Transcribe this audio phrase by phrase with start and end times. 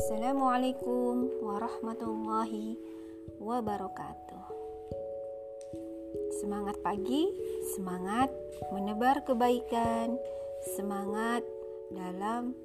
[0.00, 2.80] Assalamualaikum warahmatullahi
[3.36, 4.48] wabarakatuh.
[6.40, 7.28] Semangat pagi,
[7.76, 8.32] semangat
[8.72, 10.16] menebar kebaikan,
[10.72, 11.44] semangat
[11.92, 12.56] dalam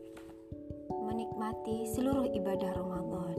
[0.88, 3.36] menikmati seluruh ibadah Ramadan.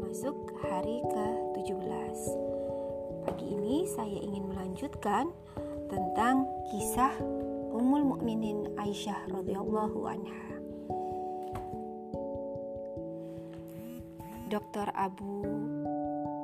[0.00, 2.16] Masuk hari ke-17.
[3.28, 5.28] Pagi ini saya ingin melanjutkan
[5.92, 7.20] tentang kisah
[7.76, 10.55] Ummul Mukminin Aisyah radhiyallahu anha.
[14.46, 14.94] Dr.
[14.94, 15.42] Abu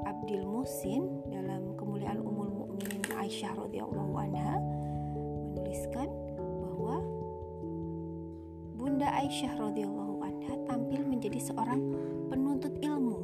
[0.03, 4.59] Abdul Musin dalam kemuliaan Ummul Mukminin Aisyah radhiyallahu anha
[5.55, 6.99] menuliskan bahwa
[8.75, 11.79] Bunda Aisyah radhiyallahu anha tampil menjadi seorang
[12.27, 13.23] penuntut ilmu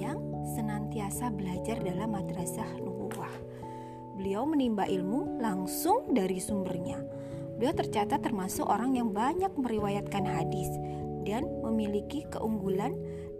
[0.00, 0.16] yang
[0.56, 3.36] senantiasa belajar dalam madrasah nubuwah.
[4.16, 7.04] Beliau menimba ilmu langsung dari sumbernya.
[7.60, 10.72] Beliau tercatat termasuk orang yang banyak meriwayatkan hadis
[11.28, 12.96] dan memiliki keunggulan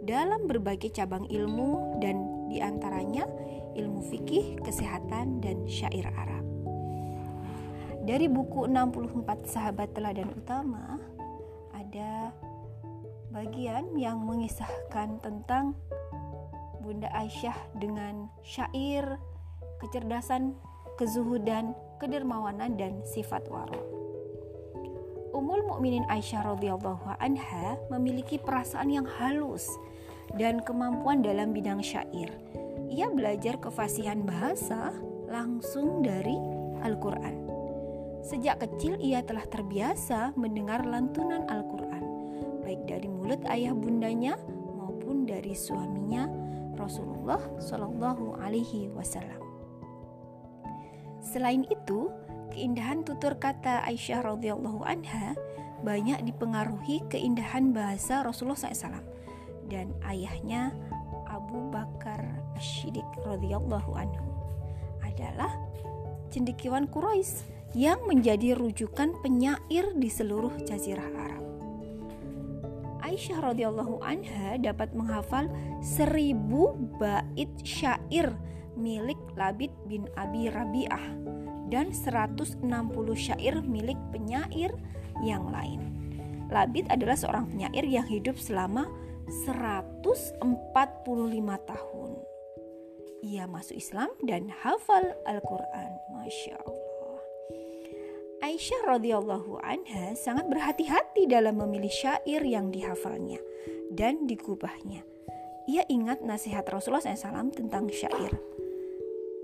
[0.07, 3.27] dalam berbagai cabang ilmu dan di antaranya
[3.75, 6.47] ilmu fikih, kesehatan, dan syair Arab.
[8.07, 10.95] Dari buku 64 sahabat teladan utama
[11.75, 12.31] ada
[13.35, 15.75] bagian yang mengisahkan tentang
[16.79, 19.19] Bunda Aisyah dengan syair,
[19.83, 20.55] kecerdasan,
[20.95, 23.83] kezuhudan, kedermawanan dan sifat waro.
[25.35, 29.67] Ummul Mukminin Aisyah radhiyallahu anha memiliki perasaan yang halus
[30.35, 32.27] dan kemampuan dalam bidang syair.
[32.91, 34.91] Ia belajar kefasihan bahasa
[35.27, 36.35] langsung dari
[36.83, 37.47] Al-Quran.
[38.27, 42.03] Sejak kecil ia telah terbiasa mendengar lantunan Al-Quran,
[42.63, 44.35] baik dari mulut ayah bundanya
[44.75, 46.27] maupun dari suaminya
[46.75, 49.39] Rasulullah Shallallahu Alaihi Wasallam.
[51.23, 52.11] Selain itu,
[52.51, 55.35] keindahan tutur kata Aisyah radhiyallahu anha
[55.83, 59.03] banyak dipengaruhi keindahan bahasa Rasulullah SAW
[59.67, 60.71] dan ayahnya
[61.27, 62.23] Abu Bakar
[62.55, 64.27] Ashidik radhiyallahu anhu
[65.03, 65.51] adalah
[66.31, 67.45] cendekiawan Quraisy
[67.75, 71.43] yang menjadi rujukan penyair di seluruh jazirah Arab.
[73.03, 75.47] Aisyah radhiyallahu anha dapat menghafal
[75.79, 78.35] seribu bait syair
[78.75, 81.15] milik Labid bin Abi Rabi'ah
[81.71, 82.63] dan 160
[83.15, 84.75] syair milik penyair
[85.23, 85.79] yang lain.
[86.47, 88.87] Labid adalah seorang penyair yang hidup selama
[89.27, 90.39] 145
[91.67, 92.11] tahun.
[93.27, 95.91] Ia masuk Islam dan hafal Al-Quran.
[96.15, 97.19] Masya Allah.
[98.39, 103.43] Aisyah radhiyallahu anha sangat berhati-hati dalam memilih syair yang dihafalnya
[103.91, 105.03] dan dikubahnya.
[105.67, 108.31] Ia ingat nasihat Rasulullah SAW tentang syair.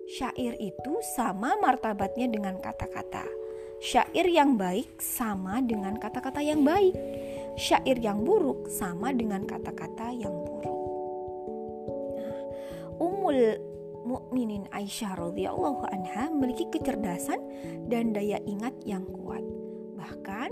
[0.08, 3.28] Syair itu sama martabatnya dengan kata-kata.
[3.84, 6.96] Syair yang baik sama dengan kata-kata yang baik
[7.60, 10.80] syair yang buruk sama dengan kata-kata yang buruk.
[12.18, 12.40] Nah,
[12.98, 13.40] Ummul
[14.04, 17.40] Mukminin Aisyah radhiyallahu anha memiliki kecerdasan
[17.88, 19.44] dan daya ingat yang kuat.
[19.96, 20.50] Bahkan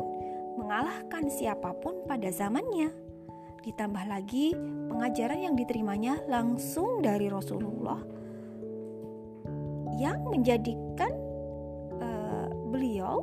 [0.56, 2.96] mengalahkan siapa pun pada zamannya.
[3.62, 4.56] Ditambah lagi
[4.90, 8.02] pengajaran yang diterimanya langsung dari Rasulullah
[10.02, 11.14] yang menjadikan
[12.02, 13.22] uh, beliau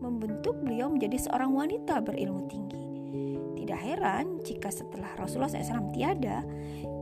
[0.00, 2.82] membentuk beliau menjadi seorang wanita berilmu tinggi.
[3.60, 6.42] Tidak heran jika setelah Rasulullah SAW tiada,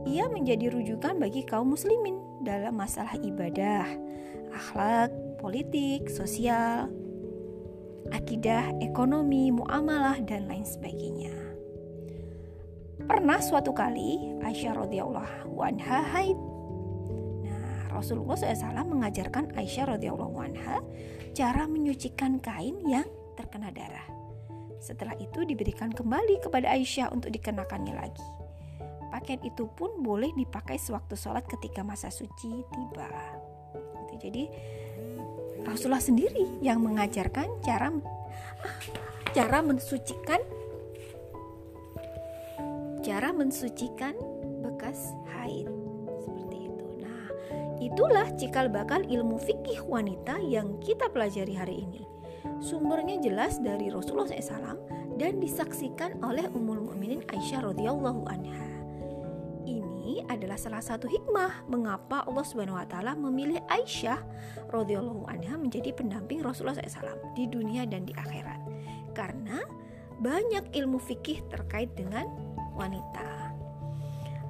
[0.05, 3.87] ia menjadi rujukan bagi kaum muslimin dalam masalah ibadah,
[4.53, 5.09] akhlak,
[5.39, 6.91] politik, sosial,
[8.11, 11.33] akidah, ekonomi, muamalah, dan lain sebagainya.
[13.09, 16.37] Pernah suatu kali Aisyah radhiyallahu anha haid.
[17.99, 20.79] Rasulullah SAW mengajarkan Aisyah radhiyallahu anha
[21.35, 23.03] cara menyucikan kain yang
[23.35, 24.07] terkena darah.
[24.79, 28.27] Setelah itu diberikan kembali kepada Aisyah untuk dikenakannya lagi.
[29.11, 33.11] Pakaian itu pun boleh dipakai sewaktu sholat ketika masa suci tiba.
[34.19, 34.47] Jadi
[35.67, 37.91] Rasulullah sendiri yang mengajarkan cara
[39.35, 40.39] cara mensucikan
[43.03, 44.15] cara mensucikan
[44.63, 45.78] bekas haid.
[47.89, 52.05] Itulah cikal bakal ilmu fikih wanita yang kita pelajari hari ini.
[52.61, 54.77] Sumbernya jelas dari Rasulullah SAW
[55.19, 58.67] dan disaksikan oleh Ummul Mukminin Aisyah radhiyallahu anha.
[59.67, 64.21] Ini adalah salah satu hikmah mengapa Allah Subhanahu wa taala memilih Aisyah
[64.71, 68.63] radhiyallahu anha menjadi pendamping Rasulullah SAW di dunia dan di akhirat.
[69.11, 69.59] Karena
[70.19, 72.27] banyak ilmu fikih terkait dengan
[72.79, 73.55] wanita.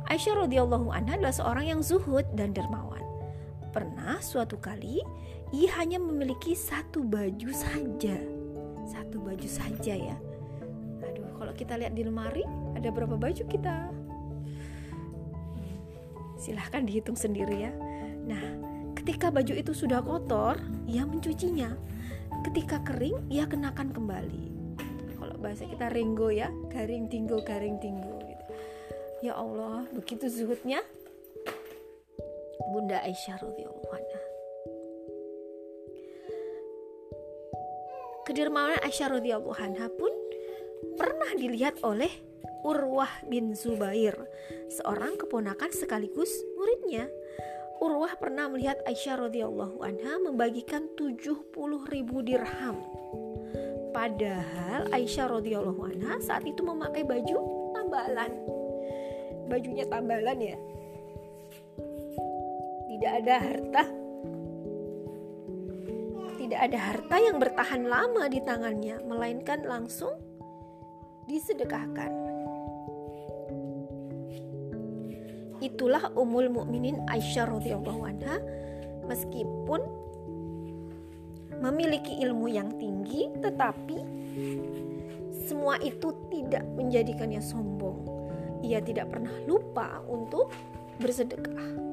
[0.10, 2.99] Aisyah radhiyallahu anha adalah seorang yang zuhud dan dermawan.
[3.70, 5.02] Pernah suatu kali
[5.54, 8.18] ia hanya memiliki satu baju saja.
[8.90, 10.18] Satu baju saja ya.
[11.06, 12.46] Aduh, kalau kita lihat di lemari
[12.78, 13.90] ada berapa baju kita
[16.40, 17.72] silahkan dihitung sendiri ya
[18.24, 18.42] nah
[18.96, 20.56] ketika baju itu sudah kotor
[20.88, 21.76] ia mencucinya
[22.48, 24.48] ketika kering ia kenakan kembali
[25.20, 28.44] kalau bahasa kita ringgo ya garing tinggo garing tinggo gitu.
[29.28, 30.80] ya Allah begitu zuhudnya
[32.68, 34.22] Bunda Aisyah radhiyallahu anha
[38.30, 40.14] kedermawanan Aisyah radhiyallahu anha pun
[40.94, 42.14] pernah dilihat oleh
[42.62, 44.14] Urwah bin Zubair,
[44.68, 46.30] seorang keponakan sekaligus
[46.60, 47.08] muridnya.
[47.80, 51.56] Urwah pernah melihat Aisyah radhiyallahu anha membagikan 70
[51.90, 52.84] ribu dirham.
[53.96, 57.38] Padahal Aisyah radhiyallahu anha saat itu memakai baju
[57.74, 58.32] tambalan.
[59.48, 60.58] Bajunya tambalan ya.
[63.00, 63.84] Tidak ada harta.
[66.36, 70.20] Tidak ada harta yang bertahan lama di tangannya, melainkan langsung
[71.32, 72.12] disedekahkan.
[75.64, 78.36] Itulah umul mukminin Aisyah radhiyallahu anha
[79.08, 79.80] meskipun
[81.56, 83.98] memiliki ilmu yang tinggi tetapi
[85.48, 88.04] semua itu tidak menjadikannya sombong.
[88.60, 90.52] Ia tidak pernah lupa untuk
[91.00, 91.89] bersedekah.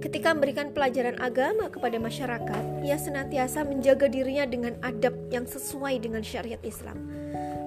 [0.00, 6.24] Ketika memberikan pelajaran agama kepada masyarakat, ia senantiasa menjaga dirinya dengan adab yang sesuai dengan
[6.24, 6.96] syariat Islam.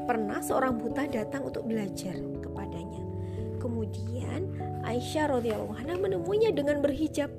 [0.09, 3.05] Pernah seorang buta datang untuk belajar kepadanya.
[3.61, 4.49] Kemudian
[4.81, 7.29] Aisyah radhiyallahu anha menemuinya dengan berhijab.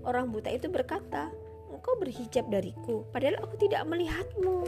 [0.00, 1.28] Orang buta itu berkata,
[1.68, 4.64] "Engkau berhijab dariku, padahal aku tidak melihatmu."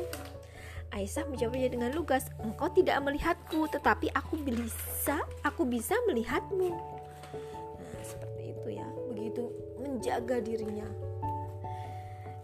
[0.93, 6.94] Aisyah menjawabnya dengan lugas, "Engkau tidak melihatku, tetapi aku bisa, aku bisa melihatmu."
[10.05, 10.85] Menjaga dirinya.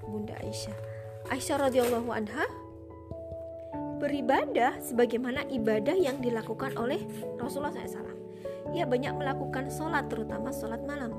[0.00, 0.78] Bunda Aisyah.
[1.28, 2.48] Aisyah radhiyallahu anha
[4.00, 7.04] beribadah sebagaimana ibadah yang dilakukan oleh
[7.36, 8.16] Rasulullah SAW.
[8.72, 11.12] Ia banyak melakukan sholat, terutama sholat malam.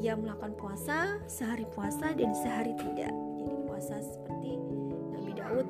[0.00, 3.12] Ia melakukan puasa, sehari puasa dan sehari tidak.
[3.44, 4.56] Jadi puasa seperti
[5.12, 5.68] Nabi Daud.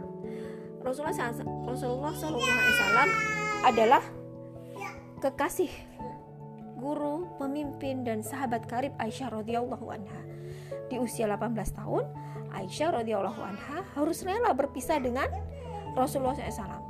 [0.79, 1.35] Rasulullah
[1.67, 3.11] Rasulullah SAW
[3.67, 4.05] adalah
[5.19, 5.75] kekasih
[6.85, 10.21] guru, pemimpin, dan sahabat karib Aisyah radhiyallahu anha.
[10.93, 12.05] Di usia 18 tahun,
[12.53, 15.27] Aisyah radhiyallahu anha harus rela berpisah dengan
[15.97, 16.85] Rasulullah SAW.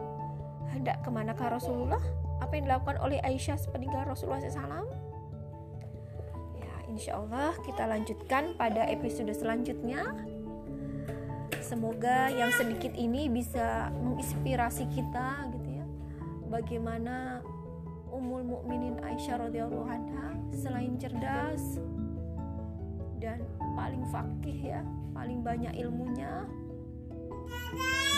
[0.75, 2.03] Hendak ke manakah Rasulullah?
[2.43, 4.91] Apa yang dilakukan oleh Aisyah sepeninggal Rasulullah SAW?
[6.59, 10.11] Ya, insya Allah kita lanjutkan pada episode selanjutnya.
[11.63, 15.87] Semoga yang sedikit ini bisa menginspirasi kita gitu ya.
[16.51, 17.41] Bagaimana
[18.15, 21.83] Ummul Mukminin Aisyah radhiyallahu anha selain cerdas
[23.19, 23.43] dan
[23.75, 24.81] paling fakih ya,
[25.11, 26.47] paling banyak ilmunya.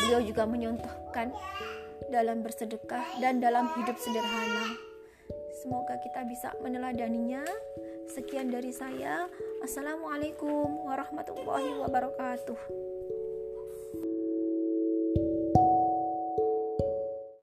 [0.05, 1.33] Beliau juga menyontohkan
[2.13, 4.77] dalam bersedekah dan dalam hidup sederhana.
[5.65, 7.43] Semoga kita bisa meneladaninya.
[8.07, 9.27] Sekian dari saya.
[9.65, 12.59] Assalamualaikum warahmatullahi wabarakatuh.